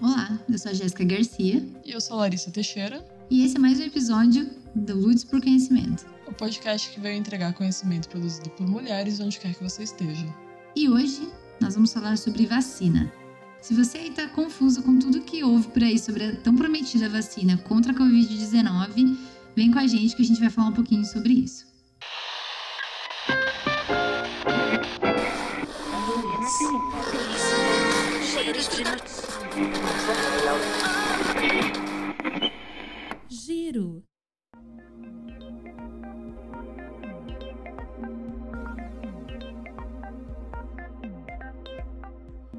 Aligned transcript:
Olá, 0.00 0.38
eu 0.46 0.58
sou 0.58 0.70
a 0.70 0.74
Jéssica 0.74 1.04
Garcia. 1.04 1.66
E 1.82 1.90
eu 1.90 2.00
sou 2.00 2.18
a 2.18 2.20
Larissa 2.20 2.50
Teixeira. 2.50 3.02
E 3.30 3.44
esse 3.44 3.56
é 3.56 3.58
mais 3.58 3.80
um 3.80 3.82
episódio 3.82 4.50
do 4.74 4.94
Lutes 4.94 5.24
por 5.24 5.40
Conhecimento. 5.40 6.04
O 6.26 6.32
podcast 6.32 6.90
que 6.90 7.00
veio 7.00 7.16
entregar 7.16 7.54
conhecimento 7.54 8.08
produzido 8.10 8.50
por 8.50 8.68
mulheres 8.68 9.20
onde 9.20 9.40
quer 9.40 9.54
que 9.54 9.64
você 9.64 9.84
esteja. 9.84 10.26
E 10.76 10.86
hoje 10.86 11.26
nós 11.58 11.74
vamos 11.74 11.94
falar 11.94 12.18
sobre 12.18 12.44
vacina. 12.44 13.10
Se 13.62 13.72
você 13.72 13.96
aí 13.96 14.10
tá 14.10 14.28
confuso 14.28 14.82
com 14.82 14.98
tudo 14.98 15.22
que 15.22 15.42
houve 15.42 15.68
por 15.68 15.82
aí 15.82 15.98
sobre 15.98 16.24
a 16.24 16.36
tão 16.36 16.54
prometida 16.54 17.08
vacina 17.08 17.56
contra 17.56 17.92
a 17.92 17.94
Covid-19, 17.94 19.16
vem 19.56 19.70
com 19.70 19.78
a 19.78 19.86
gente 19.86 20.14
que 20.14 20.22
a 20.22 20.26
gente 20.26 20.40
vai 20.40 20.50
falar 20.50 20.68
um 20.68 20.74
pouquinho 20.74 21.06
sobre 21.06 21.32
isso. 21.32 21.64
Giro. 33.28 34.02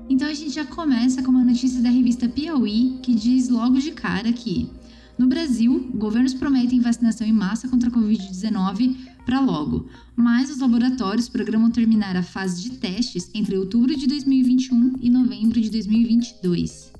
Então 0.09 0.27
a 0.27 0.34
gente 0.34 0.49
já 0.52 0.66
começa 0.66 1.22
com 1.22 1.30
uma 1.30 1.44
notícia 1.44 1.81
da 1.81 1.89
revista 1.89 2.27
Piauí 2.27 3.00
que 3.03 3.14
diz 3.14 3.50
logo 3.50 3.77
de 3.77 3.91
cara 3.91 4.31
que 4.34 4.72
no 5.17 5.27
Brasil, 5.27 5.91
governos 5.95 6.36
prometem 6.36 6.80
vacinação 6.80 7.25
em 7.25 7.34
massa 7.34 7.67
contra 7.67 7.89
a 7.89 7.91
Covid-19 7.91 9.16
para 9.27 9.41
logo, 9.41 9.90
mas 10.16 10.49
os 10.49 10.59
laboratórios 10.59 11.27
programam 11.27 11.70
terminar 11.70 12.16
a 12.16 12.23
fase 12.23 12.62
de 12.62 12.77
testes 12.77 13.30
entre 13.34 13.58
outubro 13.58 13.94
de 13.94 14.08
2021 14.08 14.94
e 15.02 15.09
novembro 15.09 15.59
de 15.59 15.70
2022. 15.70 16.94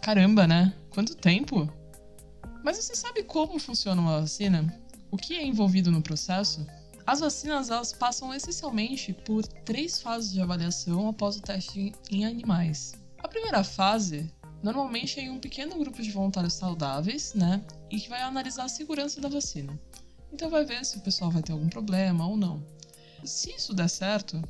Caramba, 0.00 0.46
né? 0.46 0.74
Quanto 0.88 1.14
tempo? 1.14 1.70
Mas 2.64 2.78
você 2.78 2.96
sabe 2.96 3.22
como 3.24 3.58
funciona 3.58 4.00
uma 4.00 4.20
vacina? 4.22 4.74
O 5.10 5.18
que 5.18 5.34
é 5.34 5.46
envolvido 5.46 5.90
no 5.90 6.00
processo? 6.00 6.66
As 7.06 7.20
vacinas 7.20 7.68
elas 7.68 7.92
passam 7.92 8.32
essencialmente 8.32 9.12
por 9.12 9.46
três 9.46 10.00
fases 10.00 10.32
de 10.32 10.40
avaliação 10.40 11.08
após 11.08 11.36
o 11.36 11.42
teste 11.42 11.92
em 12.10 12.24
animais. 12.24 12.94
A 13.18 13.28
primeira 13.28 13.62
fase 13.62 14.32
normalmente 14.62 15.20
em 15.20 15.28
um 15.28 15.38
pequeno 15.38 15.78
grupo 15.78 16.02
de 16.02 16.10
voluntários 16.10 16.54
saudáveis, 16.54 17.34
né? 17.34 17.62
E 17.90 18.00
que 18.00 18.08
vai 18.08 18.22
analisar 18.22 18.64
a 18.64 18.68
segurança 18.68 19.20
da 19.20 19.28
vacina. 19.28 19.78
Então 20.32 20.50
vai 20.50 20.64
ver 20.64 20.84
se 20.84 20.98
o 20.98 21.00
pessoal 21.00 21.30
vai 21.30 21.42
ter 21.42 21.52
algum 21.52 21.68
problema 21.68 22.26
ou 22.26 22.36
não. 22.36 22.62
Se 23.24 23.50
isso 23.50 23.74
der 23.74 23.88
certo, 23.88 24.42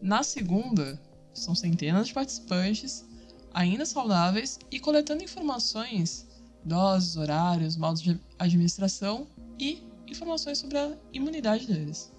na 0.00 0.22
segunda, 0.22 1.00
são 1.34 1.54
centenas 1.54 2.08
de 2.08 2.14
participantes, 2.14 3.04
ainda 3.52 3.84
saudáveis, 3.84 4.58
e 4.70 4.80
coletando 4.80 5.22
informações, 5.22 6.26
doses, 6.64 7.16
horários, 7.16 7.76
modos 7.76 8.02
de 8.02 8.18
administração 8.38 9.26
e 9.58 9.82
informações 10.06 10.58
sobre 10.58 10.78
a 10.78 10.96
imunidade 11.12 11.66
deles. 11.66 12.10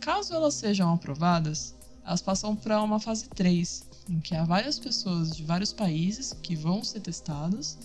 Caso 0.00 0.34
elas 0.34 0.54
sejam 0.54 0.92
aprovadas, 0.92 1.74
elas 2.04 2.22
passam 2.22 2.54
para 2.54 2.82
uma 2.82 3.00
fase 3.00 3.28
3, 3.28 3.88
em 4.08 4.20
que 4.20 4.34
há 4.34 4.44
várias 4.44 4.78
pessoas 4.78 5.34
de 5.36 5.42
vários 5.42 5.72
países 5.72 6.32
que 6.42 6.54
vão 6.54 6.84
ser 6.84 7.00
testadas 7.00 7.78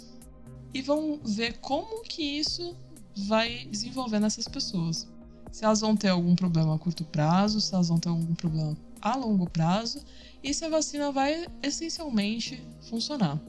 e 0.73 0.81
vão 0.81 1.19
ver 1.23 1.57
como 1.59 2.03
que 2.03 2.21
isso 2.21 2.75
vai 3.27 3.67
desenvolver 3.69 4.19
nessas 4.19 4.47
pessoas. 4.47 5.07
Se 5.51 5.65
elas 5.65 5.81
vão 5.81 5.95
ter 5.95 6.09
algum 6.09 6.35
problema 6.35 6.75
a 6.75 6.79
curto 6.79 7.03
prazo, 7.03 7.59
se 7.59 7.73
elas 7.73 7.89
vão 7.89 7.99
ter 7.99 8.09
algum 8.09 8.35
problema 8.35 8.77
a 9.01 9.15
longo 9.15 9.49
prazo 9.49 9.99
e 10.43 10.53
se 10.53 10.63
a 10.65 10.69
vacina 10.69 11.11
vai 11.11 11.47
essencialmente 11.63 12.61
funcionar. 12.89 13.39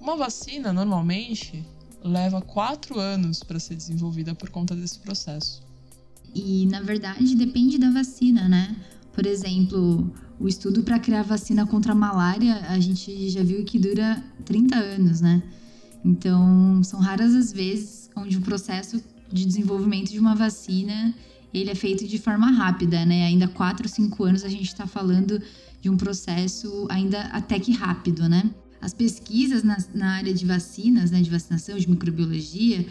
Uma 0.00 0.16
vacina 0.16 0.72
normalmente 0.72 1.64
leva 2.02 2.40
quatro 2.40 2.98
anos 2.98 3.42
para 3.42 3.58
ser 3.58 3.74
desenvolvida 3.74 4.34
por 4.34 4.50
conta 4.50 4.74
desse 4.74 4.98
processo. 4.98 5.62
E 6.34 6.66
na 6.66 6.80
verdade 6.80 7.34
depende 7.34 7.78
da 7.78 7.90
vacina, 7.90 8.48
né? 8.48 8.76
Por 9.12 9.26
exemplo, 9.26 10.12
o 10.40 10.48
estudo 10.48 10.82
para 10.82 10.98
criar 10.98 11.22
vacina 11.22 11.64
contra 11.66 11.92
a 11.92 11.94
malária, 11.94 12.56
a 12.68 12.78
gente 12.80 13.30
já 13.30 13.42
viu 13.42 13.64
que 13.64 13.78
dura 13.78 14.22
30 14.44 14.76
anos, 14.76 15.20
né? 15.20 15.42
Então, 16.04 16.82
são 16.82 17.00
raras 17.00 17.34
as 17.34 17.52
vezes 17.52 18.03
onde 18.16 18.36
o 18.36 18.40
processo 18.40 19.02
de 19.32 19.44
desenvolvimento 19.44 20.10
de 20.10 20.18
uma 20.18 20.34
vacina 20.34 21.14
ele 21.52 21.70
é 21.70 21.74
feito 21.74 22.06
de 22.06 22.18
forma 22.18 22.50
rápida, 22.50 23.04
né? 23.04 23.26
Ainda 23.26 23.46
4 23.46 23.84
ou 23.84 23.88
5 23.88 24.24
anos 24.24 24.44
a 24.44 24.48
gente 24.48 24.66
está 24.66 24.86
falando 24.86 25.40
de 25.80 25.88
um 25.88 25.96
processo 25.96 26.86
ainda 26.90 27.20
até 27.26 27.60
que 27.60 27.72
rápido, 27.72 28.28
né? 28.28 28.50
As 28.80 28.92
pesquisas 28.92 29.62
na, 29.62 29.76
na 29.94 30.12
área 30.16 30.34
de 30.34 30.44
vacinas, 30.44 31.10
né, 31.10 31.22
de 31.22 31.30
vacinação, 31.30 31.78
de 31.78 31.88
microbiologia, 31.88 32.86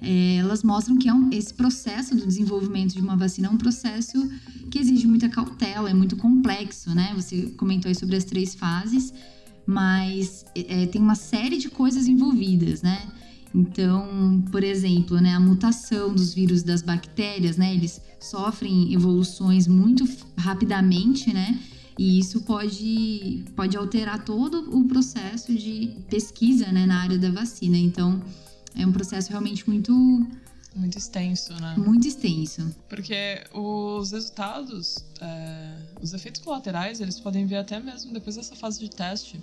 é, 0.00 0.36
elas 0.36 0.62
mostram 0.62 0.96
que 0.96 1.08
é 1.08 1.12
um, 1.12 1.30
esse 1.32 1.52
processo 1.52 2.16
do 2.16 2.26
desenvolvimento 2.26 2.94
de 2.94 3.00
uma 3.00 3.16
vacina 3.16 3.48
é 3.48 3.50
um 3.50 3.58
processo 3.58 4.16
que 4.70 4.78
exige 4.78 5.06
muita 5.06 5.28
cautela, 5.28 5.90
é 5.90 5.94
muito 5.94 6.16
complexo, 6.16 6.94
né? 6.94 7.12
Você 7.14 7.50
comentou 7.56 7.88
aí 7.88 7.94
sobre 7.94 8.16
as 8.16 8.24
três 8.24 8.54
fases, 8.54 9.12
mas 9.66 10.44
é, 10.54 10.86
tem 10.86 11.02
uma 11.02 11.14
série 11.14 11.58
de 11.58 11.68
coisas 11.68 12.08
envolvidas, 12.08 12.80
né? 12.82 13.06
Então, 13.58 14.40
por 14.52 14.62
exemplo, 14.62 15.20
né, 15.20 15.34
a 15.34 15.40
mutação 15.40 16.14
dos 16.14 16.32
vírus 16.32 16.62
das 16.62 16.80
bactérias, 16.80 17.56
né? 17.56 17.74
Eles 17.74 18.00
sofrem 18.20 18.94
evoluções 18.94 19.66
muito 19.66 20.08
rapidamente, 20.36 21.34
né? 21.34 21.58
E 21.98 22.20
isso 22.20 22.42
pode, 22.42 23.44
pode 23.56 23.76
alterar 23.76 24.24
todo 24.24 24.70
o 24.72 24.84
processo 24.86 25.52
de 25.52 25.96
pesquisa 26.08 26.70
né, 26.70 26.86
na 26.86 27.02
área 27.02 27.18
da 27.18 27.32
vacina. 27.32 27.76
Então, 27.76 28.22
é 28.76 28.86
um 28.86 28.92
processo 28.92 29.30
realmente 29.30 29.68
muito 29.68 29.92
muito 30.76 30.96
extenso, 30.96 31.52
né? 31.54 31.74
Muito 31.76 32.06
extenso. 32.06 32.72
Porque 32.88 33.42
os 33.52 34.12
resultados, 34.12 34.98
é, 35.20 35.74
os 36.00 36.14
efeitos 36.14 36.40
colaterais, 36.40 37.00
eles 37.00 37.18
podem 37.18 37.44
vir 37.44 37.56
até 37.56 37.80
mesmo 37.80 38.12
depois 38.12 38.36
dessa 38.36 38.54
fase 38.54 38.78
de 38.78 38.88
teste 38.88 39.42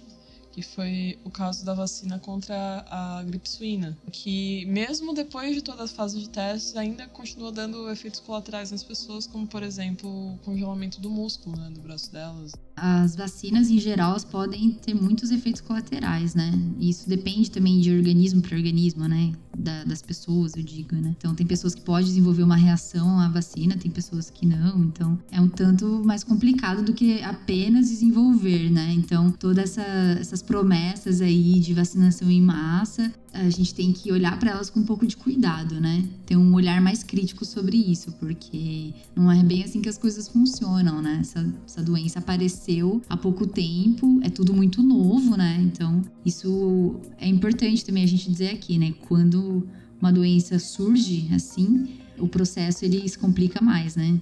que 0.56 0.62
foi 0.62 1.20
o 1.26 1.30
caso 1.30 1.66
da 1.66 1.74
vacina 1.74 2.18
contra 2.18 2.86
a 2.90 3.22
gripe 3.24 3.50
suína, 3.50 3.98
que 4.10 4.66
mesmo 4.68 5.14
depois 5.14 5.54
de 5.54 5.62
toda 5.62 5.84
a 5.84 5.88
fase 5.88 6.18
de 6.18 6.30
testes 6.30 6.78
ainda 6.78 7.06
continua 7.10 7.52
dando 7.52 7.92
efeitos 7.92 8.22
colaterais 8.22 8.72
nas 8.72 8.82
pessoas, 8.82 9.28
como 9.28 9.46
por 9.46 9.62
exemplo 9.62 10.10
o 10.10 10.38
congelamento 10.46 11.02
do 11.02 11.10
músculo, 11.10 11.58
né, 11.58 11.70
do 11.72 11.82
braço 11.82 12.10
delas. 12.10 12.54
As 12.76 13.16
vacinas 13.16 13.70
em 13.70 13.80
geral 13.80 14.18
podem 14.30 14.72
ter 14.72 14.94
muitos 14.94 15.32
efeitos 15.32 15.62
colaterais, 15.62 16.36
né? 16.36 16.52
Isso 16.80 17.08
depende 17.08 17.50
também 17.50 17.80
de 17.80 17.92
organismo 17.92 18.42
para 18.42 18.58
organismo, 18.58 19.08
né? 19.08 19.32
Da, 19.58 19.86
das 19.86 20.02
pessoas, 20.02 20.54
eu 20.56 20.64
digo, 20.64 20.96
né? 20.96 21.16
Então 21.18 21.34
tem 21.34 21.48
pessoas 21.48 21.74
que 21.74 21.82
podem 21.82 22.06
desenvolver 22.06 22.44
uma 22.44 22.58
reação 22.58 23.20
à 23.20 23.30
vacina, 23.30 23.78
tem 23.78 23.90
pessoas 23.90 24.30
que 24.30 24.46
não. 24.46 24.84
Então 24.84 25.18
é 25.32 25.40
um 25.40 25.48
tanto 25.48 26.04
mais 26.04 26.24
complicado 26.24 26.84
do 26.84 26.94
que 26.94 27.22
apenas 27.24 27.90
desenvolver, 27.90 28.70
né? 28.70 28.94
Então 28.94 29.32
todas 29.32 29.78
essa, 29.78 30.20
essas 30.20 30.42
promessas 30.42 31.22
aí 31.22 31.60
de 31.60 31.74
vacinação 31.74 32.30
em 32.30 32.42
massa, 32.42 33.12
a 33.36 33.50
gente 33.50 33.74
tem 33.74 33.92
que 33.92 34.12
olhar 34.12 34.40
para 34.40 34.52
elas 34.52 34.70
com 34.70 34.80
um 34.80 34.86
pouco 34.86 35.06
de 35.06 35.18
cuidado, 35.18 35.80
né? 35.80 36.08
Ter 36.26 36.38
um 36.38 36.54
olhar 36.54 36.82
mais 36.82 37.04
crítico 37.04 37.44
sobre 37.44 37.78
isso, 37.78 38.12
porque 38.14 38.94
não 39.16 39.30
é 39.32 39.44
bem 39.44 39.64
assim 39.64 39.82
que 39.82 39.90
as 39.90 39.98
coisas 39.98 40.28
funcionam, 40.28 41.02
né? 41.02 41.18
Essa, 41.20 41.54
essa 41.66 41.84
doença 41.84 42.22
apareceu 42.66 43.02
há 43.08 43.16
pouco 43.16 43.46
tempo, 43.46 44.20
é 44.24 44.30
tudo 44.30 44.54
muito 44.54 44.82
novo, 44.82 45.38
né? 45.38 45.58
Então, 45.62 46.02
isso 46.26 47.00
é 47.18 47.28
importante 47.28 47.86
também 47.86 48.04
a 48.04 48.08
gente 48.08 48.30
dizer 48.30 48.50
aqui, 48.50 48.78
né? 48.78 48.94
Quando 49.08 49.68
uma 50.02 50.12
doença 50.12 50.58
surge 50.58 51.30
assim, 51.34 52.00
o 52.18 52.28
processo 52.28 52.84
ele 52.84 53.08
se 53.08 53.18
complica 53.18 53.64
mais, 53.64 53.96
né? 53.96 54.20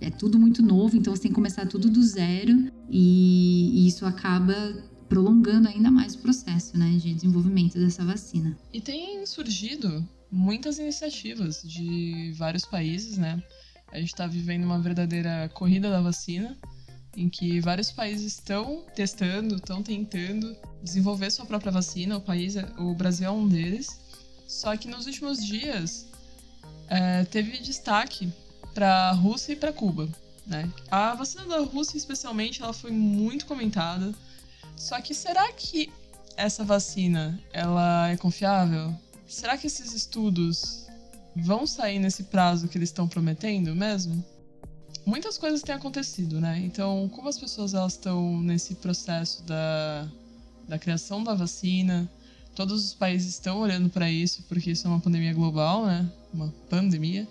É, 0.00 0.06
é, 0.06 0.10
tudo 0.10 0.38
muito 0.38 0.62
novo, 0.62 0.96
então 0.96 1.14
você 1.14 1.22
tem 1.22 1.30
que 1.30 1.34
começar 1.34 1.66
tudo 1.66 1.88
do 1.88 2.02
zero 2.02 2.70
e, 2.90 3.70
e 3.74 3.86
isso 3.86 4.04
acaba 4.04 4.54
prolongando 5.08 5.68
ainda 5.68 5.90
mais 5.90 6.14
o 6.14 6.18
processo 6.18 6.76
né, 6.76 6.90
de 6.98 7.14
desenvolvimento 7.14 7.78
dessa 7.78 8.04
vacina. 8.04 8.54
E 8.72 8.80
tem 8.80 9.24
surgido 9.24 10.06
muitas 10.30 10.78
iniciativas 10.78 11.62
de 11.62 12.34
vários 12.36 12.66
países, 12.66 13.16
né? 13.16 13.42
A 13.90 13.98
gente 13.98 14.08
está 14.12 14.26
vivendo 14.26 14.64
uma 14.64 14.78
verdadeira 14.78 15.50
corrida 15.54 15.88
da 15.88 16.02
vacina, 16.02 16.58
em 17.16 17.28
que 17.28 17.60
vários 17.60 17.90
países 17.90 18.34
estão 18.34 18.84
testando, 18.94 19.56
estão 19.56 19.82
tentando 19.82 20.56
desenvolver 20.82 21.30
sua 21.30 21.46
própria 21.46 21.72
vacina. 21.72 22.16
O 22.16 22.20
país, 22.20 22.54
o 22.78 22.94
Brasil 22.94 23.26
é 23.26 23.30
um 23.30 23.48
deles. 23.48 24.00
Só 24.46 24.76
que 24.76 24.88
nos 24.88 25.06
últimos 25.06 25.44
dias 25.44 26.06
é, 26.88 27.24
teve 27.24 27.58
destaque 27.58 28.32
para 28.72 29.10
a 29.10 29.12
Rússia 29.12 29.52
e 29.52 29.56
para 29.56 29.72
Cuba. 29.72 30.08
Né? 30.46 30.70
A 30.90 31.14
vacina 31.14 31.44
da 31.44 31.60
Rússia, 31.60 31.96
especialmente, 31.98 32.62
ela 32.62 32.72
foi 32.72 32.90
muito 32.90 33.44
comentada 33.44 34.14
só 34.78 35.00
que 35.00 35.12
será 35.12 35.52
que 35.52 35.92
essa 36.36 36.64
vacina 36.64 37.38
ela 37.52 38.08
é 38.08 38.16
confiável? 38.16 38.94
Será 39.26 39.58
que 39.58 39.66
esses 39.66 39.92
estudos 39.92 40.86
vão 41.34 41.66
sair 41.66 41.98
nesse 41.98 42.24
prazo 42.24 42.68
que 42.68 42.78
eles 42.78 42.88
estão 42.88 43.08
prometendo 43.08 43.74
mesmo? 43.74 44.24
Muitas 45.08 45.38
coisas 45.38 45.62
têm 45.62 45.74
acontecido, 45.74 46.40
né? 46.40 46.60
Então, 46.64 47.08
como 47.14 47.28
as 47.28 47.38
pessoas 47.38 47.72
elas 47.72 47.94
estão 47.94 48.40
nesse 48.42 48.74
processo 48.74 49.42
da 49.44 50.06
da 50.68 50.78
criação 50.78 51.24
da 51.24 51.34
vacina. 51.34 52.08
Todos 52.54 52.84
os 52.84 52.94
países 52.94 53.30
estão 53.34 53.58
olhando 53.58 53.88
para 53.88 54.10
isso, 54.10 54.44
porque 54.48 54.72
isso 54.72 54.86
é 54.86 54.90
uma 54.90 55.00
pandemia 55.00 55.32
global, 55.32 55.86
né? 55.86 56.08
Uma 56.32 56.52
pandemia. 56.68 57.26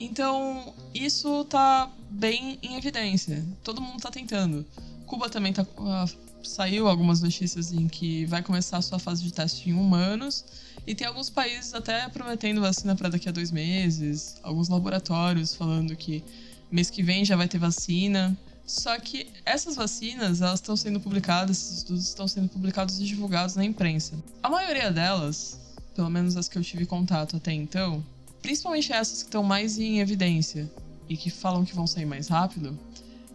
Então, 0.00 0.74
isso 0.92 1.44
tá 1.44 1.88
bem 2.10 2.58
em 2.62 2.76
evidência. 2.76 3.46
Todo 3.62 3.80
mundo 3.80 4.00
tá 4.00 4.10
tentando. 4.10 4.66
Cuba 5.06 5.28
também 5.28 5.52
tá, 5.52 5.62
uh, 5.62 6.10
saiu 6.42 6.88
algumas 6.88 7.20
notícias 7.20 7.70
em 7.72 7.86
que 7.86 8.24
vai 8.26 8.42
começar 8.42 8.78
a 8.78 8.82
sua 8.82 8.98
fase 8.98 9.22
de 9.22 9.32
teste 9.32 9.70
em 9.70 9.74
humanos. 9.74 10.44
E 10.86 10.94
tem 10.94 11.06
alguns 11.06 11.30
países 11.30 11.72
até 11.74 12.08
prometendo 12.08 12.60
vacina 12.60 12.96
para 12.96 13.10
daqui 13.10 13.28
a 13.28 13.32
dois 13.32 13.52
meses. 13.52 14.36
Alguns 14.42 14.68
laboratórios 14.68 15.54
falando 15.54 15.94
que 15.94 16.24
mês 16.72 16.90
que 16.90 17.02
vem 17.02 17.24
já 17.24 17.36
vai 17.36 17.46
ter 17.46 17.58
vacina. 17.58 18.36
Só 18.66 18.98
que 18.98 19.26
essas 19.44 19.76
vacinas, 19.76 20.40
elas 20.40 20.60
estão 20.60 20.76
sendo 20.76 20.98
publicadas, 21.00 21.58
esses 21.58 21.78
estudos 21.78 22.08
estão 22.08 22.26
sendo 22.26 22.48
publicados 22.48 22.98
e 23.00 23.04
divulgados 23.04 23.54
na 23.56 23.64
imprensa. 23.64 24.14
A 24.42 24.48
maioria 24.48 24.90
delas, 24.90 25.60
pelo 25.94 26.08
menos 26.08 26.36
as 26.36 26.48
que 26.48 26.56
eu 26.56 26.62
tive 26.62 26.86
contato 26.86 27.36
até 27.36 27.52
então, 27.52 28.02
principalmente 28.40 28.92
essas 28.92 29.22
que 29.22 29.28
estão 29.28 29.42
mais 29.42 29.78
em 29.78 30.00
evidência 30.00 30.70
e 31.08 31.16
que 31.16 31.28
falam 31.28 31.64
que 31.64 31.74
vão 31.74 31.86
sair 31.86 32.06
mais 32.06 32.28
rápido, 32.28 32.78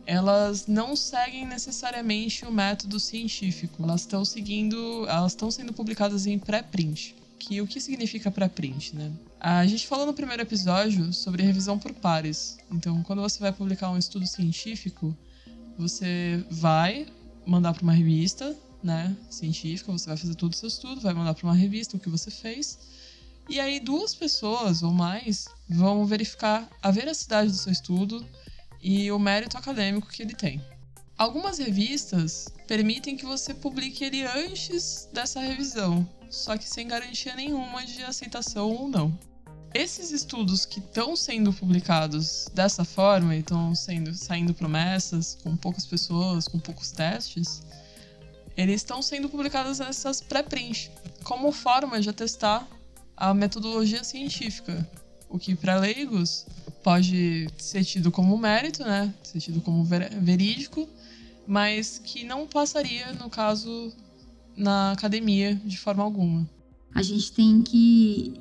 elas 0.06 0.68
não 0.68 0.96
seguem 0.96 1.46
necessariamente 1.46 2.46
o 2.46 2.52
método 2.52 2.98
científico. 3.00 3.84
Elas 3.84 4.02
estão 4.02 4.24
seguindo, 4.24 5.06
elas 5.08 5.34
estão 5.34 5.52
sendo 5.52 5.74
publicadas 5.74 6.26
em 6.26 6.40
pré-print. 6.40 7.14
Que 7.40 7.62
o 7.62 7.68
que 7.68 7.80
significa 7.80 8.32
pré-print, 8.32 8.96
né? 8.96 9.12
A 9.40 9.66
gente 9.66 9.88
falou 9.88 10.06
no 10.06 10.14
primeiro 10.14 10.42
episódio 10.42 11.14
sobre 11.14 11.44
revisão 11.44 11.78
por 11.78 11.94
pares. 11.94 12.58
Então, 12.72 13.04
quando 13.04 13.22
você 13.22 13.40
vai 13.40 13.52
publicar 13.52 13.90
um 13.92 13.98
estudo 13.98 14.26
científico, 14.26 15.16
você 15.78 16.44
vai 16.50 17.06
mandar 17.46 17.74
para 17.74 17.84
uma 17.84 17.94
revista, 17.94 18.58
né, 18.84 19.16
científica, 19.30 19.92
você 19.92 20.08
vai 20.08 20.18
fazer 20.18 20.36
todo 20.36 20.54
o 20.54 20.56
seu 20.56 20.68
estudo, 20.68 21.02
vai 21.02 21.14
mandar 21.14 21.34
para 21.34 21.46
uma 21.46 21.56
revista 21.56 21.96
o 21.96 22.00
que 22.00 22.10
você 22.10 22.32
fez. 22.32 22.78
E 23.48 23.60
aí 23.60 23.80
duas 23.80 24.14
pessoas 24.14 24.84
ou 24.84 24.92
mais 24.92 25.46
vão 25.70 26.06
verificar 26.06 26.68
a 26.82 26.92
veracidade 26.92 27.52
do 27.52 27.58
seu 27.58 27.72
estudo, 27.72 28.26
e 28.82 29.12
o 29.12 29.20
mérito 29.20 29.58
acadêmico 29.58 30.08
que 30.08 30.22
ele 30.22 30.36
tem. 30.36 30.62
Algumas 31.18 31.58
revistas 31.58 32.48
permitem 32.68 33.18
que 33.18 33.26
você 33.26 33.52
publique 33.52 34.04
ele 34.04 34.24
antes 34.24 35.10
dessa 35.12 35.40
revisão, 35.40 36.08
só 36.30 36.56
que 36.56 36.70
sem 36.70 36.88
garantia 36.88 37.36
nenhuma 37.36 37.84
de 37.84 38.04
aceitação 38.04 38.70
ou 38.70 38.88
não. 38.88 39.18
Esses 39.74 40.12
estudos 40.12 40.64
que 40.64 40.80
estão 40.80 41.16
sendo 41.16 41.52
publicados 41.52 42.48
dessa 42.54 42.86
forma 42.86 43.36
e 43.36 43.40
estão 43.40 43.74
sendo 43.74 44.14
saindo 44.14 44.54
promessas 44.54 45.40
com 45.42 45.58
poucas 45.58 45.88
pessoas, 45.88 46.48
com 46.48 46.60
poucos 46.60 46.92
testes, 46.92 47.64
eles 48.56 48.76
estão 48.76 49.02
sendo 49.02 49.28
publicados 49.28 49.80
nessas 49.80 50.22
pré-print, 50.22 50.92
como 51.24 51.52
forma 51.52 52.00
de 52.00 52.10
atestar 52.12 52.68
a 53.16 53.34
metodologia 53.34 54.04
científica, 54.04 54.88
o 55.28 55.40
que 55.40 55.56
para 55.56 55.80
leigos 55.80 56.46
pode 56.84 57.48
ser 57.58 57.84
tido 57.84 58.12
como 58.12 58.38
mérito, 58.38 58.84
né? 58.84 59.12
Ser 59.24 59.40
tido 59.40 59.62
como 59.62 59.84
verídico, 59.84 60.88
mas 61.48 61.98
que 61.98 62.24
não 62.24 62.46
passaria, 62.46 63.14
no 63.14 63.30
caso, 63.30 63.94
na 64.56 64.92
academia 64.92 65.56
de 65.56 65.78
forma 65.78 66.04
alguma. 66.04 66.48
A 66.94 67.02
gente 67.02 67.32
tem 67.32 67.62
que 67.62 68.34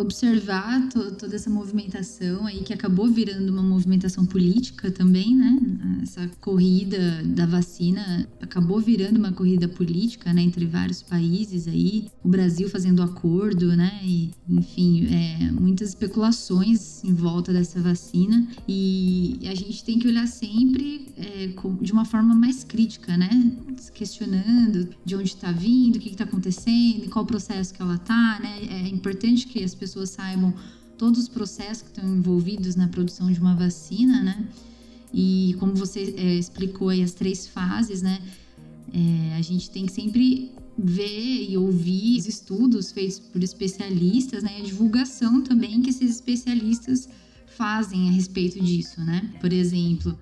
observar 0.00 0.88
to 0.88 1.12
toda 1.12 1.34
essa 1.34 1.50
movimentação 1.50 2.46
aí 2.46 2.62
que 2.62 2.72
acabou 2.72 3.08
virando 3.08 3.50
uma 3.50 3.62
movimentação 3.62 4.24
política 4.24 4.90
também, 4.90 5.34
né? 5.34 5.58
Essa 6.02 6.30
corrida 6.40 7.22
da 7.24 7.46
vacina 7.46 8.28
acabou 8.40 8.80
virando 8.80 9.18
uma 9.18 9.32
corrida 9.32 9.68
política, 9.68 10.32
né, 10.32 10.42
entre 10.42 10.64
vários 10.66 11.02
países 11.02 11.66
aí, 11.66 12.08
o 12.22 12.28
Brasil 12.28 12.68
fazendo 12.68 13.02
acordo, 13.02 13.76
né? 13.76 14.00
E, 14.04 14.30
enfim, 14.48 15.06
é, 15.06 15.50
muitas 15.50 15.90
especulações 15.90 17.02
em 17.02 17.12
volta 17.12 17.52
dessa 17.52 17.80
vacina 17.80 18.46
e 18.66 19.40
a 19.44 19.54
gente 19.54 19.82
tem 19.84 19.98
que 19.98 20.06
olhar 20.06 20.26
sempre 20.26 21.08
é, 21.16 21.50
de 21.80 21.92
uma 21.92 22.04
forma 22.04 22.34
mais 22.34 22.62
crítica, 22.62 23.16
né? 23.16 23.28
Questionando 23.92 24.88
de 25.04 25.16
onde 25.16 25.28
está 25.28 25.50
vindo, 25.50 25.96
o 25.96 25.98
que 25.98 26.10
está 26.10 26.24
acontecendo, 26.24 27.08
qual 27.10 27.26
processo 27.26 27.74
que 27.74 27.82
ela 27.82 27.96
está, 27.96 28.38
né? 28.40 28.58
É 28.70 28.88
importante 28.88 29.46
que 29.46 29.62
as 29.62 29.74
pessoas 29.74 29.87
pessoas 29.88 30.10
saibam 30.10 30.54
todos 30.98 31.18
os 31.20 31.28
processos 31.28 31.82
que 31.82 31.88
estão 31.88 32.16
envolvidos 32.16 32.76
na 32.76 32.88
produção 32.88 33.32
de 33.32 33.40
uma 33.40 33.54
vacina, 33.54 34.22
né? 34.22 34.48
E 35.12 35.56
como 35.58 35.74
você 35.74 36.14
é, 36.16 36.34
explicou 36.34 36.90
aí 36.90 37.02
as 37.02 37.12
três 37.12 37.46
fases, 37.46 38.02
né? 38.02 38.20
É, 38.92 39.36
a 39.36 39.42
gente 39.42 39.70
tem 39.70 39.86
que 39.86 39.92
sempre 39.92 40.52
ver 40.76 41.50
e 41.50 41.56
ouvir 41.56 42.18
os 42.18 42.26
estudos 42.26 42.92
feitos 42.92 43.18
por 43.18 43.42
especialistas, 43.42 44.42
né? 44.42 44.58
E 44.58 44.62
a 44.62 44.64
divulgação 44.64 45.42
também 45.42 45.80
que 45.80 45.90
esses 45.90 46.10
especialistas 46.10 47.08
fazem 47.56 48.08
a 48.08 48.12
respeito 48.12 48.62
disso, 48.62 49.00
né? 49.00 49.32
Por 49.40 49.52
exemplo, 49.52 50.18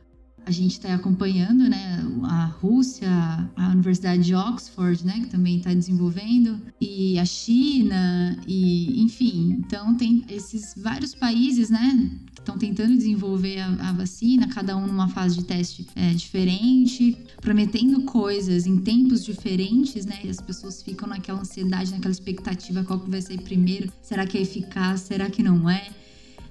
a 0.47 0.53
gente 0.53 0.73
está 0.73 0.95
acompanhando, 0.95 1.69
né, 1.69 2.07
a 2.23 2.45
Rússia, 2.47 3.11
a 3.57 3.69
Universidade 3.71 4.23
de 4.23 4.35
Oxford, 4.35 5.05
né, 5.05 5.21
que 5.21 5.27
também 5.27 5.59
está 5.59 5.75
desenvolvendo, 5.75 6.63
e 6.81 7.19
a 7.19 7.25
China, 7.25 8.39
e 8.47 9.03
enfim, 9.03 9.57
então 9.59 9.97
tem 9.97 10.25
esses 10.29 10.73
vários 10.77 11.17
países, 11.17 11.69
né, 11.69 12.11
que 12.33 12.41
estão 12.41 12.57
tentando 12.57 12.97
desenvolver 12.97 13.59
a, 13.59 13.89
a, 13.89 13.93
vacina, 13.93 14.47
cada 14.47 14.77
um 14.77 14.87
numa 14.87 15.09
fase 15.09 15.39
de 15.39 15.45
teste 15.45 15.85
é, 15.97 16.13
diferente, 16.15 17.19
prometendo 17.41 18.03
coisas 18.03 18.67
em 18.67 18.79
tempos 18.79 19.25
diferentes, 19.25 20.07
né, 20.07 20.21
e 20.23 20.31
as 20.31 20.41
pessoas 20.41 20.81
ficam 20.81 21.09
naquela 21.09 21.41
ansiedade, 21.41 21.91
naquela 21.91 22.13
expectativa, 22.13 22.85
qual 22.85 23.01
que 23.01 23.11
vai 23.11 23.21
sair 23.21 23.41
primeiro, 23.41 23.93
será 24.01 24.25
que 24.25 24.39
é 24.39 24.43
eficaz, 24.43 25.01
será 25.01 25.29
que 25.29 25.43
não 25.43 25.69
é? 25.69 25.89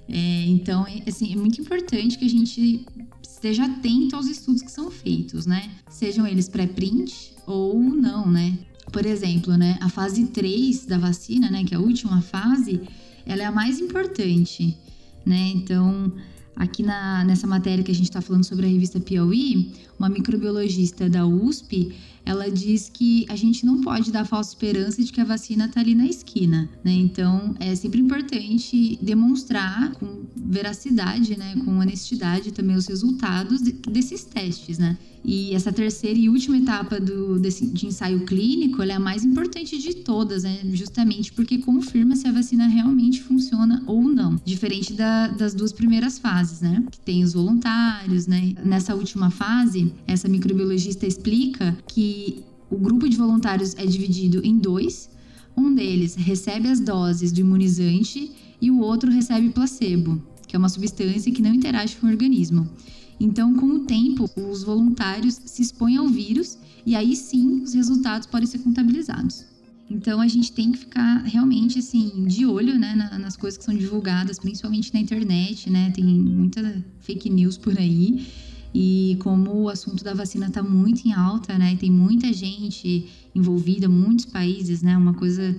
É, 0.08 0.46
então, 0.48 0.86
é, 0.88 1.04
assim, 1.08 1.34
é 1.34 1.36
muito 1.36 1.60
importante 1.60 2.18
que 2.18 2.26
a 2.26 2.30
gente 2.30 2.86
esteja 3.22 3.66
atento 3.66 4.16
aos 4.16 4.28
estudos 4.28 4.62
que 4.62 4.72
são 4.72 4.92
feitos, 4.92 5.46
né? 5.46 5.72
Sejam 5.90 6.26
eles 6.28 6.48
pré-print 6.48 7.34
ou 7.46 7.80
não, 7.80 8.30
né? 8.30 8.58
Por 8.92 9.06
exemplo, 9.06 9.58
né, 9.58 9.78
a 9.82 9.90
fase 9.90 10.28
3 10.28 10.86
da 10.86 10.98
vacina, 10.98 11.50
né, 11.50 11.64
que 11.64 11.74
é 11.74 11.78
a 11.78 11.82
última 11.82 12.22
fase, 12.22 12.82
ela 13.26 13.42
é 13.42 13.46
a 13.46 13.52
mais 13.52 13.80
importante, 13.80 14.78
né? 15.26 15.52
Então, 15.56 16.14
aqui 16.56 16.84
na, 16.84 17.24
nessa 17.26 17.48
matéria 17.48 17.84
que 17.84 17.92
a 17.92 17.96
gente 17.96 18.06
está 18.06 18.22
falando 18.22 18.44
sobre 18.44 18.66
a 18.66 18.70
revista 18.70 19.00
Piauí, 19.00 19.74
uma 20.00 20.08
microbiologista 20.08 21.10
da 21.10 21.26
USP, 21.26 21.94
ela 22.26 22.50
diz 22.50 22.90
que 22.92 23.26
a 23.30 23.36
gente 23.36 23.66
não 23.66 23.82
pode 23.82 24.12
dar 24.12 24.26
falsa 24.26 24.52
esperança 24.52 25.04
de 25.04 25.12
que 25.12 25.22
a 25.22 25.26
vacina 25.26 25.66
está 25.66 25.80
ali 25.80 25.94
na 25.94 26.06
esquina, 26.06 26.68
né? 26.84 26.92
Então 26.92 27.56
é 27.60 27.76
sempre 27.76 28.02
importante 28.02 28.98
demonstrar 29.02 29.92
com 29.94 30.24
veracidade, 30.36 31.38
né, 31.38 31.56
com 31.64 31.80
honestidade 31.80 32.52
também 32.52 32.76
os 32.76 32.88
resultados 32.88 33.62
de, 33.62 33.72
desses 33.72 34.24
testes, 34.24 34.78
né? 34.78 34.98
E 35.28 35.56
essa 35.56 35.72
terceira 35.72 36.20
e 36.20 36.30
última 36.30 36.58
etapa 36.58 37.00
do, 37.00 37.40
desse, 37.40 37.66
de 37.66 37.88
ensaio 37.88 38.26
clínico 38.26 38.82
é 38.84 38.94
a 38.94 39.00
mais 39.00 39.24
importante 39.24 39.78
de 39.78 39.96
todas, 39.96 40.44
né? 40.44 40.60
justamente 40.74 41.34
porque 41.34 41.58
confirma 41.58 42.16
se 42.16 42.28
a 42.28 42.32
vacina 42.32 42.68
realmente 42.68 43.24
funciona 43.24 43.82
ou 43.88 44.04
não. 44.04 44.40
Diferente 44.46 44.94
da, 44.94 45.28
das 45.28 45.56
duas 45.56 45.74
primeiras 45.74 46.20
fases, 46.20 46.62
né? 46.62 46.84
Que 46.92 47.00
tem 47.00 47.24
os 47.24 47.34
voluntários, 47.34 48.28
né? 48.28 48.54
Nessa 48.64 48.94
última 48.94 49.32
fase, 49.32 49.92
essa 50.06 50.28
microbiologista 50.28 51.08
explica 51.08 51.76
que 51.88 52.44
o 52.70 52.78
grupo 52.78 53.10
de 53.10 53.18
voluntários 53.18 53.74
é 53.78 53.86
dividido 53.86 54.42
em 54.46 54.58
dois. 54.58 55.10
Um 55.58 55.74
deles 55.74 56.16
recebe 56.16 56.68
as 56.68 56.80
doses 56.80 57.32
do 57.32 57.40
imunizante 57.40 58.32
e 58.62 58.70
o 58.70 58.80
outro 58.80 59.10
recebe 59.10 59.50
placebo, 59.50 60.22
que 60.48 60.56
é 60.56 60.60
uma 60.60 60.70
substância 60.70 61.32
que 61.32 61.42
não 61.42 61.54
interage 61.54 61.96
com 61.96 62.08
o 62.08 62.10
organismo. 62.10 62.70
Então, 63.20 63.56
com 63.56 63.68
o 63.68 63.80
tempo, 63.86 64.30
os 64.36 64.64
voluntários 64.64 65.40
se 65.46 65.62
expõem 65.62 65.98
ao 65.98 66.08
vírus 66.08 66.58
e 66.86 66.96
aí 66.96 67.16
sim 67.16 67.62
os 67.62 67.74
resultados 67.74 68.28
podem 68.28 68.48
ser 68.48 68.60
contabilizados. 68.60 69.46
Então 69.90 70.20
a 70.20 70.28
gente 70.28 70.52
tem 70.52 70.72
que 70.72 70.80
ficar 70.80 71.24
realmente 71.24 71.80
assim 71.80 72.26
de 72.26 72.46
olho, 72.46 72.78
né, 72.78 72.96
nas 73.20 73.38
coisas 73.38 73.58
que 73.58 73.64
são 73.64 73.76
divulgadas, 73.76 74.40
principalmente 74.40 74.94
na 74.94 75.00
internet, 75.00 75.70
né? 75.70 75.92
Tem 75.92 76.04
muita 76.04 76.84
fake 77.02 77.30
news 77.30 77.58
por 77.58 77.78
aí. 77.78 78.28
E 78.74 79.16
como 79.22 79.62
o 79.62 79.70
assunto 79.70 80.04
da 80.04 80.14
vacina 80.14 80.48
está 80.48 80.62
muito 80.62 81.08
em 81.08 81.14
alta, 81.14 81.58
né? 81.58 81.76
Tem 81.78 81.92
muita 81.92 82.34
gente 82.34 83.08
envolvida, 83.34 83.88
muitos 83.88 84.26
países, 84.26 84.82
né? 84.82 84.98
Uma 84.98 85.14
coisa 85.14 85.56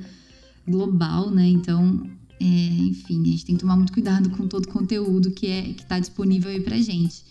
global, 0.69 1.31
né? 1.31 1.49
Então, 1.49 2.03
é, 2.41 2.45
enfim, 2.45 3.23
a 3.23 3.31
gente 3.31 3.47
tem 3.47 3.55
que 3.55 3.61
tomar 3.61 3.77
muito 3.77 3.93
cuidado 3.93 4.29
com 4.31 4.47
todo 4.47 4.67
o 4.67 4.69
conteúdo 4.69 5.31
que 5.31 5.47
é 5.47 5.63
que 5.63 5.83
está 5.83 5.99
disponível 5.99 6.51
aí 6.51 6.61
para 6.61 6.77
gente. 6.79 7.25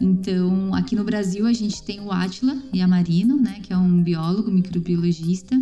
Então, 0.00 0.74
aqui 0.74 0.96
no 0.96 1.04
Brasil, 1.04 1.46
a 1.46 1.52
gente 1.52 1.82
tem 1.82 2.00
o 2.00 2.10
Átila 2.10 2.56
Yamarino, 2.74 3.36
né, 3.36 3.60
que 3.62 3.72
é 3.72 3.76
um 3.76 4.02
biólogo, 4.02 4.50
microbiologista, 4.50 5.56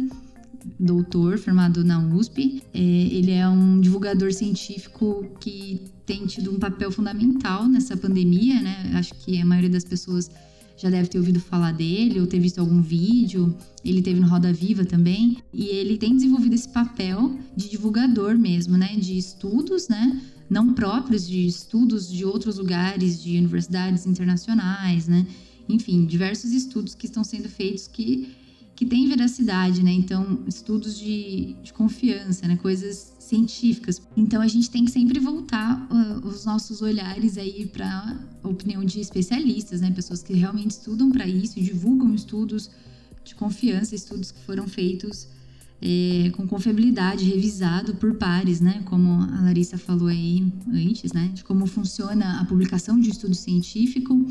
doutor, 0.79 1.39
formado 1.39 1.85
na 1.85 1.99
USP. 1.99 2.62
É, 2.73 2.79
ele 2.79 3.31
é 3.31 3.49
um 3.49 3.81
divulgador 3.81 4.33
científico 4.33 5.27
que 5.41 5.81
tem 6.07 6.27
tido 6.27 6.51
um 6.51 6.59
papel 6.59 6.91
fundamental 6.91 7.67
nessa 7.67 7.97
pandemia, 7.97 8.61
né? 8.61 8.93
Acho 8.95 9.15
que 9.15 9.41
a 9.41 9.47
maioria 9.47 9.71
das 9.71 9.85
pessoas 9.85 10.31
já 10.76 10.91
deve 10.91 11.09
ter 11.09 11.19
ouvido 11.19 11.41
falar 11.41 11.73
dele 11.73 12.21
ou 12.21 12.26
ter 12.26 12.41
visto 12.41 12.59
algum 12.59 12.83
vídeo. 12.83 13.57
Ele 13.85 14.02
teve 14.02 14.21
no 14.21 14.29
Roda 14.29 14.52
Viva 14.52 14.85
também. 14.85 15.38
E 15.52 15.67
ele 15.67 15.97
tem 15.97 16.14
desenvolvido 16.14 16.55
esse 16.55 16.69
papel 16.69 17.38
de 17.57 17.69
divulgador 17.69 18.37
mesmo, 18.37 18.76
né? 18.76 18.97
De 18.97 19.17
estudos, 19.17 19.88
né? 19.88 20.21
Não 20.49 20.75
próprios, 20.75 21.26
de 21.26 21.47
estudos 21.47 22.11
de 22.11 22.25
outros 22.25 22.59
lugares, 22.59 23.23
de 23.23 23.38
universidades 23.38 24.07
internacionais, 24.07 25.09
né? 25.09 25.26
Enfim, 25.69 26.05
diversos 26.05 26.52
estudos 26.52 26.95
que 26.95 27.07
estão 27.07 27.25
sendo 27.25 27.49
feitos 27.49 27.87
que, 27.87 28.29
que 28.83 28.87
têm 28.87 29.09
veracidade, 29.09 29.83
né? 29.83 29.93
Então, 29.93 30.41
estudos 30.47 30.99
de, 30.99 31.55
de 31.62 31.73
confiança, 31.73 32.49
né? 32.49 32.57
Coisas 32.57 33.15
científicas. 33.19 34.03
Então 34.17 34.43
a 34.43 34.49
gente 34.49 34.69
tem 34.69 34.85
que 34.85 34.91
sempre 34.91 35.19
voltar 35.19 35.89
uh, 35.91 36.27
os 36.27 36.45
nossos 36.45 36.83
olhares 36.83 37.39
aí 37.39 37.67
para 37.67 38.19
a 38.43 38.49
opinião 38.49 38.85
de 38.85 39.01
especialistas, 39.01 39.81
né, 39.81 39.91
pessoas 39.91 40.23
que 40.23 40.35
realmente 40.35 40.73
estudam 40.73 41.11
para 41.11 41.27
isso, 41.27 41.59
divulgam 41.61 42.15
estudos 42.15 42.71
de 43.25 43.35
confiança, 43.35 43.95
estudos 43.95 44.33
que 44.33 44.41
foram 44.41 44.67
feitos 44.67 45.29
é, 45.81 46.31
com 46.37 46.47
confiabilidade, 46.47 47.25
revisado 47.25 47.95
por 47.95 48.17
pares, 48.17 48.61
né, 48.61 48.83
como 48.85 49.11
a 49.11 49.41
Larissa 49.43 49.79
falou 49.79 50.09
aí 50.09 50.53
antes, 50.71 51.12
né, 51.12 51.31
de 51.33 51.43
como 51.43 51.67
funciona 51.67 52.41
a 52.41 52.45
publicação 52.45 53.01
de 53.01 53.09
estudo 53.09 53.35
científico. 53.35 54.27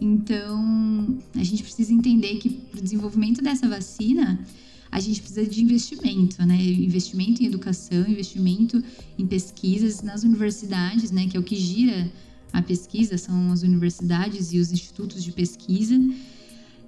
Então, 0.00 1.18
a 1.34 1.44
gente 1.44 1.62
precisa 1.62 1.92
entender 1.92 2.36
que 2.36 2.48
para 2.48 2.80
o 2.80 2.82
desenvolvimento 2.82 3.42
dessa 3.42 3.68
vacina, 3.68 4.44
a 4.90 4.98
gente 4.98 5.20
precisa 5.20 5.46
de 5.46 5.62
investimento, 5.62 6.44
né? 6.44 6.56
Investimento 6.56 7.42
em 7.42 7.46
educação, 7.46 8.08
investimento 8.08 8.82
em 9.18 9.26
pesquisas 9.26 10.02
nas 10.02 10.24
universidades, 10.24 11.10
né? 11.10 11.28
Que 11.28 11.36
é 11.36 11.40
o 11.40 11.42
que 11.42 11.56
gira 11.56 12.10
a 12.52 12.62
pesquisa, 12.62 13.16
são 13.16 13.52
as 13.52 13.62
universidades 13.62 14.52
e 14.52 14.58
os 14.58 14.72
institutos 14.72 15.22
de 15.22 15.32
pesquisa. 15.32 15.94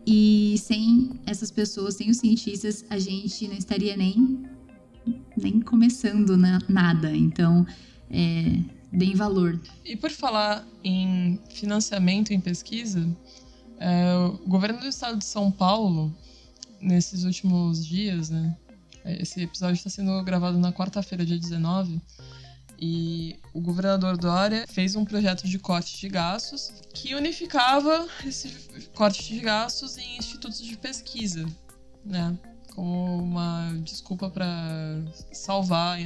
E 0.07 0.57
sem 0.59 1.11
essas 1.27 1.51
pessoas, 1.51 1.95
sem 1.95 2.11
os 2.11 2.17
cientistas, 2.17 2.85
a 2.91 2.99
gente 2.99 3.47
não 3.47 3.57
estaria 3.57 3.97
nem, 3.97 4.41
nem 5.41 5.61
começando 5.61 6.37
na, 6.37 6.59
nada. 6.69 7.15
Então, 7.17 7.65
é, 8.11 8.59
bem 8.93 9.15
valor. 9.15 9.59
E 9.85 9.97
por 9.97 10.11
falar 10.11 10.67
em 10.85 11.41
financiamento 11.51 12.33
em 12.33 12.41
pesquisa, 12.41 13.09
é, 13.79 14.15
o 14.17 14.49
governo 14.49 14.81
do 14.81 14.87
estado 14.87 15.19
de 15.19 15.25
São 15.25 15.51
Paulo 15.51 16.15
nesses 16.81 17.25
últimos 17.25 17.85
dias, 17.85 18.29
né? 18.29 18.57
Esse 19.05 19.43
episódio 19.43 19.75
está 19.75 19.91
sendo 19.91 20.23
gravado 20.23 20.59
na 20.59 20.73
quarta-feira, 20.73 21.25
dia 21.25 21.39
19. 21.39 22.01
E 22.79 23.39
o 23.53 23.61
governador 23.61 24.17
Dória 24.17 24.67
fez 24.69 24.97
um 24.97 25.05
projeto 25.05 25.47
de 25.47 25.59
corte 25.59 25.99
de 25.99 26.09
gastos 26.09 26.73
que 26.93 27.15
unificava 27.15 28.09
esse 28.25 28.49
corte 28.95 29.35
de 29.35 29.41
gastos 29.41 29.97
em 29.99 30.19
institutos 30.19 30.61
de 30.61 30.77
pesquisa, 30.77 31.47
né? 32.05 32.37
Como 32.75 33.23
uma 33.23 33.73
desculpa 33.83 34.31
para 34.31 35.05
salvar 35.33 35.99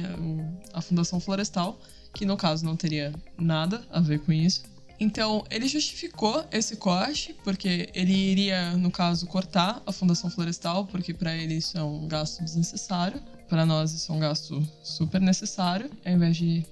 a 0.73 0.81
Fundação 0.81 1.19
Florestal, 1.19 1.79
que 2.17 2.25
no 2.25 2.35
caso 2.35 2.65
não 2.65 2.75
teria 2.75 3.13
nada 3.37 3.85
a 3.91 3.99
ver 3.99 4.19
com 4.19 4.33
isso. 4.33 4.63
Então, 4.99 5.45
ele 5.51 5.67
justificou 5.67 6.43
esse 6.51 6.75
corte, 6.75 7.35
porque 7.43 7.89
ele 7.93 8.13
iria, 8.13 8.75
no 8.75 8.89
caso, 8.89 9.27
cortar 9.27 9.83
a 9.85 9.91
Fundação 9.91 10.27
Florestal, 10.27 10.87
porque 10.87 11.13
para 11.13 11.35
ele 11.35 11.53
isso 11.53 11.77
é 11.77 11.83
um 11.83 12.07
gasto 12.07 12.43
desnecessário. 12.43 13.21
Para 13.47 13.63
nós, 13.63 13.93
isso 13.93 14.11
é 14.11 14.15
um 14.15 14.19
gasto 14.19 14.67
super 14.81 15.21
necessário. 15.21 15.91
Ao 16.03 16.11
invés 16.11 16.35
de 16.35 16.65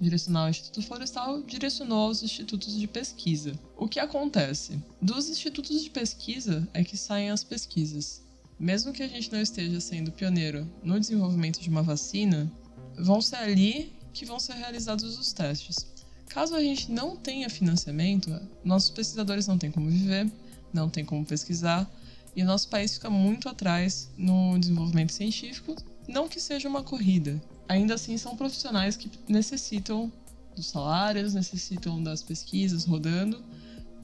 direcionar 0.00 0.44
ao 0.44 0.48
Instituto 0.48 0.82
Florestal, 0.82 1.42
direcionou 1.42 2.06
aos 2.06 2.22
institutos 2.22 2.74
de 2.78 2.86
pesquisa. 2.86 3.52
O 3.76 3.86
que 3.86 4.00
acontece? 4.00 4.82
Dos 5.00 5.28
institutos 5.28 5.82
de 5.82 5.90
pesquisa 5.90 6.66
é 6.72 6.82
que 6.82 6.96
saem 6.96 7.28
as 7.28 7.44
pesquisas. 7.44 8.22
Mesmo 8.58 8.92
que 8.92 9.02
a 9.02 9.08
gente 9.08 9.30
não 9.30 9.40
esteja 9.40 9.78
sendo 9.80 10.12
pioneiro 10.12 10.66
no 10.82 10.98
desenvolvimento 10.98 11.60
de 11.60 11.68
uma 11.68 11.82
vacina, 11.82 12.50
vão 12.98 13.20
ser 13.20 13.36
ali 13.36 13.99
que 14.20 14.26
vão 14.26 14.38
ser 14.38 14.52
realizados 14.52 15.18
os 15.18 15.32
testes. 15.32 15.86
Caso 16.28 16.54
a 16.54 16.60
gente 16.60 16.92
não 16.92 17.16
tenha 17.16 17.48
financiamento, 17.48 18.38
nossos 18.62 18.90
pesquisadores 18.90 19.46
não 19.46 19.56
têm 19.56 19.70
como 19.70 19.88
viver, 19.88 20.30
não 20.74 20.90
têm 20.90 21.06
como 21.06 21.24
pesquisar, 21.24 21.90
e 22.36 22.42
o 22.42 22.44
nosso 22.44 22.68
país 22.68 22.92
fica 22.92 23.08
muito 23.08 23.48
atrás 23.48 24.10
no 24.18 24.58
desenvolvimento 24.58 25.14
científico, 25.14 25.74
não 26.06 26.28
que 26.28 26.38
seja 26.38 26.68
uma 26.68 26.82
corrida. 26.82 27.40
Ainda 27.66 27.94
assim, 27.94 28.18
são 28.18 28.36
profissionais 28.36 28.94
que 28.94 29.10
necessitam 29.26 30.12
dos 30.54 30.66
salários, 30.66 31.32
necessitam 31.32 32.02
das 32.02 32.22
pesquisas 32.22 32.84
rodando 32.84 33.42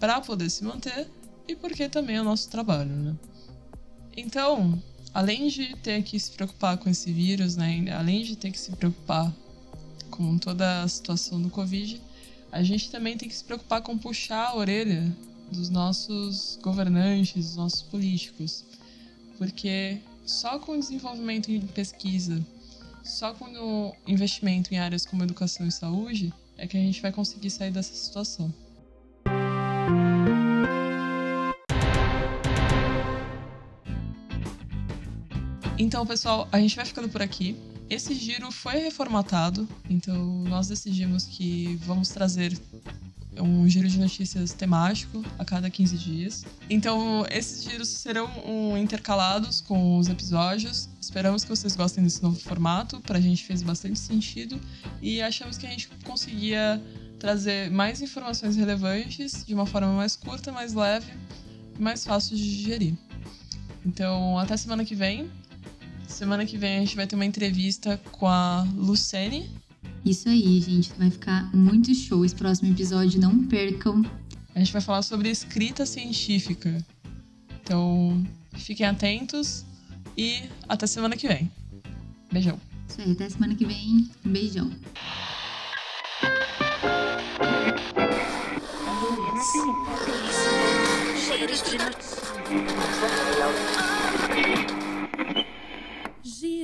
para 0.00 0.18
poder 0.23 0.49
se 0.49 0.64
manter 0.64 1.11
e 1.46 1.54
porque 1.54 1.90
também 1.90 2.16
é 2.16 2.23
o 2.23 2.25
nosso 2.25 2.49
trabalho, 2.49 2.90
né? 2.90 3.14
Então, 4.16 4.82
além 5.12 5.49
de 5.49 5.76
ter 5.76 6.02
que 6.02 6.18
se 6.18 6.30
preocupar 6.30 6.78
com 6.78 6.88
esse 6.88 7.12
vírus, 7.12 7.54
né, 7.54 7.85
além 7.92 8.25
de 8.25 8.35
ter 8.35 8.50
que 8.50 8.58
se 8.58 8.73
preocupar 8.73 9.30
com 10.10 10.38
toda 10.38 10.82
a 10.82 10.88
situação 10.88 11.40
do 11.40 11.50
Covid, 11.50 12.00
a 12.50 12.62
gente 12.62 12.90
também 12.90 13.16
tem 13.16 13.28
que 13.28 13.34
se 13.34 13.44
preocupar 13.44 13.82
com 13.82 13.98
puxar 13.98 14.48
a 14.48 14.56
orelha 14.56 15.14
dos 15.50 15.68
nossos 15.68 16.58
governantes, 16.62 17.34
dos 17.34 17.56
nossos 17.56 17.82
políticos. 17.82 18.64
Porque 19.38 19.98
só 20.25 20.58
com 20.58 20.72
o 20.72 20.78
desenvolvimento 20.78 21.50
em 21.50 21.60
pesquisa, 21.60 22.44
só 23.04 23.32
com 23.34 23.44
o 23.44 23.94
investimento 24.06 24.75
em 24.75 24.78
áreas 24.78 25.06
como 25.06 25.22
educação 25.22 25.66
e 25.66 25.72
saúde, 25.72 26.32
é 26.56 26.66
que 26.66 26.76
a 26.76 26.80
gente 26.80 27.00
vai 27.00 27.12
conseguir 27.12 27.50
sair 27.50 27.70
dessa 27.70 27.94
situação. 27.94 28.52
Então, 35.78 36.06
pessoal, 36.06 36.49
a 36.50 36.59
gente 36.59 36.75
vai 36.75 36.85
ficando 36.85 37.09
por 37.09 37.21
aqui. 37.21 37.56
Esse 37.88 38.14
giro 38.14 38.50
foi 38.50 38.78
reformatado, 38.78 39.68
então 39.88 40.16
nós 40.45 40.66
decidimos 40.66 41.25
que 41.25 41.76
vamos 41.85 42.09
trazer 42.09 42.59
um 43.38 43.68
giro 43.68 43.87
de 43.87 43.99
notícias 43.99 44.52
temático 44.52 45.23
a 45.38 45.45
cada 45.45 45.68
15 45.71 45.99
dias. 45.99 46.45
Então, 46.71 47.25
esses 47.30 47.62
giros 47.62 47.88
serão 47.88 48.26
um, 48.45 48.76
intercalados 48.76 49.61
com 49.61 49.99
os 49.99 50.09
episódios. 50.09 50.88
Esperamos 51.00 51.45
que 51.45 51.50
vocês 51.50 51.76
gostem 51.76 52.02
desse 52.02 52.23
novo 52.23 52.40
formato. 52.40 52.99
Para 53.00 53.18
a 53.18 53.21
gente 53.21 53.45
fez 53.45 53.62
bastante 53.62 53.99
sentido 53.99 54.59
e 55.02 55.21
achamos 55.21 55.59
que 55.59 55.66
a 55.66 55.71
gente 55.71 55.88
conseguia 56.04 56.83
trazer 57.21 57.71
mais 57.71 58.00
informações 58.00 58.56
relevantes 58.56 59.45
de 59.45 59.54
uma 59.54 59.66
forma 59.66 59.92
mais 59.92 60.16
curta, 60.16 60.50
mais 60.50 60.73
leve 60.73 61.12
mais 61.78 62.04
fácil 62.04 62.37
de 62.37 62.42
digerir. 62.42 62.95
Então, 63.85 64.38
até 64.38 64.56
semana 64.56 64.85
que 64.85 64.95
vem. 64.95 65.30
Semana 66.06 66.46
que 66.46 66.56
vem 66.56 66.76
a 66.76 66.80
gente 66.80 66.96
vai 66.96 67.06
ter 67.06 67.14
uma 67.14 67.25
entrevista 67.25 68.00
com 68.10 68.26
a 68.26 68.66
Lucene. 68.76 69.50
Isso 70.04 70.28
aí, 70.28 70.60
gente. 70.60 70.92
Vai 70.96 71.10
ficar 71.10 71.54
muito 71.54 71.94
show 71.94 72.25
esse 72.25 72.34
próximo 72.34 72.70
episódio. 72.72 73.20
Não 73.20 73.46
percam. 73.46 74.02
A 74.54 74.58
gente 74.58 74.72
vai 74.72 74.80
falar 74.80 75.02
sobre 75.02 75.28
escrita 75.28 75.84
científica. 75.84 76.84
Então, 77.62 78.25
fiquem 78.54 78.86
atentos 78.86 79.64
e 80.16 80.44
até 80.68 80.86
semana 80.86 81.16
que 81.16 81.28
vem. 81.28 81.50
Beijão. 82.32 82.58
Isso 82.88 83.00
aí, 83.00 83.12
até 83.12 83.28
semana 83.28 83.54
que 83.54 83.66
vem. 83.66 84.08
Um 84.25 84.30
beijão. 84.30 84.70
Cheiros 91.26 91.62
de 91.62 91.76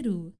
notícias. 0.02 0.35